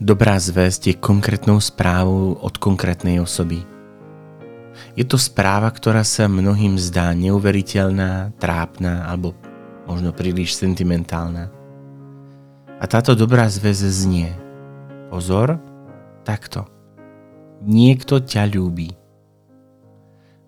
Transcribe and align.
Dobrá 0.00 0.40
zväzť 0.40 0.82
je 0.88 0.94
konkrétnou 0.96 1.60
správou 1.60 2.32
od 2.40 2.56
konkrétnej 2.56 3.20
osoby. 3.20 3.60
Je 4.96 5.04
to 5.04 5.20
správa, 5.20 5.68
ktorá 5.68 6.08
sa 6.08 6.24
mnohým 6.24 6.80
zdá 6.80 7.12
neuveriteľná, 7.12 8.32
trápna 8.40 9.04
alebo 9.04 9.36
možno 9.84 10.16
príliš 10.16 10.56
sentimentálna. 10.56 11.52
A 12.80 12.84
táto 12.88 13.12
dobrá 13.12 13.44
zväz 13.52 13.84
znie. 13.92 14.32
Pozor, 15.12 15.60
takto. 16.24 16.64
Niekto 17.60 18.24
ťa 18.24 18.56
ľúbi. 18.56 18.96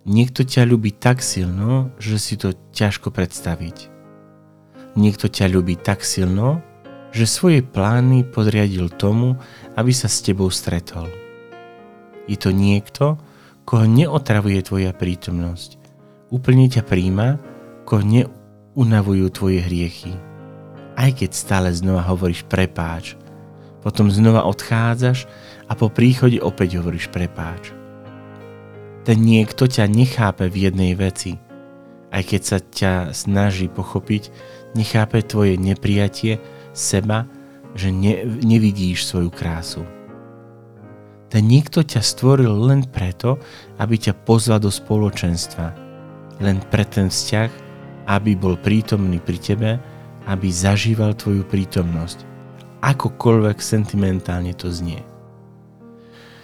Niekto 0.08 0.48
ťa 0.48 0.64
ľúbi 0.64 0.96
tak 0.96 1.20
silno, 1.20 1.92
že 2.00 2.16
si 2.16 2.40
to 2.40 2.56
ťažko 2.72 3.12
predstaviť. 3.12 3.92
Niekto 4.96 5.28
ťa 5.28 5.52
ľúbi 5.52 5.76
tak 5.76 6.08
silno, 6.08 6.64
že 7.12 7.28
svoje 7.28 7.60
plány 7.60 8.24
podriadil 8.24 8.88
tomu, 8.88 9.36
aby 9.76 9.92
sa 9.92 10.08
s 10.08 10.24
tebou 10.24 10.48
stretol. 10.48 11.06
Je 12.24 12.40
to 12.40 12.50
niekto, 12.50 13.20
koho 13.68 13.84
neotravuje 13.84 14.64
tvoja 14.64 14.96
prítomnosť. 14.96 15.76
Úplne 16.32 16.72
ťa 16.72 16.82
príjma, 16.88 17.36
koho 17.84 18.00
neunavujú 18.00 19.28
tvoje 19.28 19.60
hriechy. 19.60 20.16
Aj 20.96 21.12
keď 21.12 21.30
stále 21.36 21.68
znova 21.72 22.04
hovoríš 22.08 22.48
prepáč, 22.48 23.20
potom 23.84 24.08
znova 24.08 24.46
odchádzaš 24.48 25.28
a 25.68 25.76
po 25.76 25.92
príchode 25.92 26.38
opäť 26.40 26.80
hovoríš 26.80 27.10
prepáč. 27.12 27.74
Ten 29.02 29.18
niekto 29.18 29.66
ťa 29.66 29.90
nechápe 29.90 30.46
v 30.46 30.70
jednej 30.70 30.94
veci. 30.94 31.34
Aj 32.14 32.22
keď 32.22 32.42
sa 32.46 32.58
ťa 32.62 32.92
snaží 33.10 33.66
pochopiť, 33.66 34.30
nechápe 34.78 35.26
tvoje 35.26 35.58
neprijatie 35.58 36.38
seba, 36.72 37.28
že 37.72 37.88
ne, 37.88 38.24
nevidíš 38.24 39.08
svoju 39.08 39.32
krásu. 39.32 39.84
Ten 41.32 41.48
niekto 41.48 41.80
ťa 41.80 42.04
stvoril 42.04 42.52
len 42.52 42.84
preto, 42.84 43.40
aby 43.80 43.96
ťa 43.96 44.12
pozval 44.28 44.60
do 44.60 44.68
spoločenstva. 44.68 45.72
Len 46.44 46.60
pre 46.68 46.84
ten 46.84 47.08
vzťah, 47.08 47.48
aby 48.12 48.36
bol 48.36 48.60
prítomný 48.60 49.16
pri 49.16 49.38
tebe, 49.40 49.70
aby 50.28 50.48
zažíval 50.52 51.16
tvoju 51.16 51.48
prítomnosť. 51.48 52.28
Akokoľvek 52.84 53.58
sentimentálne 53.64 54.52
to 54.52 54.68
znie. 54.68 55.00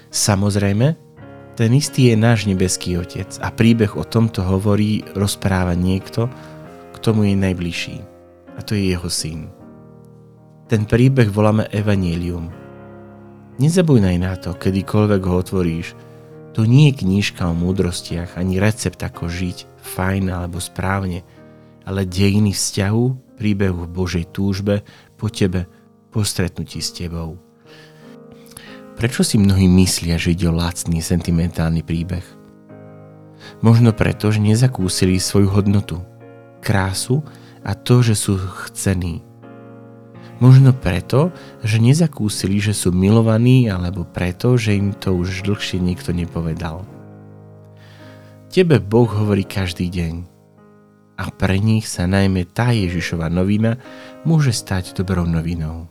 Samozrejme, 0.08 0.96
ten 1.58 1.70
istý 1.74 2.14
je 2.14 2.16
náš 2.16 2.46
nebeský 2.46 2.96
Otec 2.96 3.28
a 3.42 3.50
príbeh 3.50 3.92
o 3.98 4.06
tomto 4.06 4.46
hovorí, 4.46 5.04
rozpráva 5.12 5.74
niekto, 5.76 6.30
k 6.94 6.96
tomu 7.02 7.28
je 7.28 7.36
najbližší. 7.36 7.96
A 8.56 8.64
to 8.64 8.78
je 8.78 8.94
jeho 8.94 9.10
syn. 9.10 9.57
Ten 10.68 10.84
príbeh 10.84 11.32
voláme 11.32 11.64
Evangelium. 11.72 12.52
Nezabúdaj 13.56 14.16
na 14.20 14.36
to, 14.36 14.52
kedykoľvek 14.52 15.22
ho 15.24 15.34
otvoríš. 15.40 15.96
To 16.52 16.68
nie 16.68 16.92
je 16.92 17.08
knižka 17.08 17.48
o 17.48 17.56
múdrostiach, 17.56 18.36
ani 18.36 18.60
recept 18.60 19.00
ako 19.00 19.32
žiť, 19.32 19.64
fajn 19.80 20.28
alebo 20.28 20.60
správne, 20.60 21.24
ale 21.88 22.04
dejiny 22.04 22.52
vzťahu, 22.52 23.04
príbehu 23.40 23.88
v 23.88 23.94
Božej 23.96 24.28
túžbe 24.28 24.84
po 25.16 25.32
tebe, 25.32 25.64
po 26.12 26.20
stretnutí 26.20 26.84
s 26.84 26.92
tebou. 26.92 27.40
Prečo 29.00 29.24
si 29.24 29.40
mnohí 29.40 29.64
myslia, 29.72 30.20
že 30.20 30.36
ide 30.36 30.52
o 30.52 30.58
lacný 30.58 31.00
sentimentálny 31.00 31.80
príbeh? 31.80 32.26
Možno 33.64 33.96
preto, 33.96 34.28
že 34.28 34.44
nezakúsili 34.44 35.16
svoju 35.16 35.48
hodnotu, 35.48 36.04
krásu 36.60 37.24
a 37.64 37.72
to, 37.72 38.04
že 38.04 38.12
sú 38.12 38.36
chcení, 38.68 39.24
Možno 40.38 40.70
preto, 40.70 41.34
že 41.66 41.82
nezakúsili, 41.82 42.62
že 42.62 42.70
sú 42.70 42.94
milovaní, 42.94 43.66
alebo 43.66 44.06
preto, 44.06 44.54
že 44.54 44.78
im 44.78 44.94
to 44.94 45.18
už 45.18 45.42
dlhšie 45.42 45.82
nikto 45.82 46.14
nepovedal. 46.14 46.86
Tebe 48.46 48.78
Boh 48.78 49.10
hovorí 49.10 49.42
každý 49.42 49.90
deň. 49.90 50.14
A 51.18 51.34
pre 51.34 51.58
nich 51.58 51.90
sa 51.90 52.06
najmä 52.06 52.46
tá 52.54 52.70
Ježišova 52.70 53.26
novina 53.26 53.82
môže 54.22 54.54
stať 54.54 54.94
dobrou 54.94 55.26
novinou. 55.26 55.90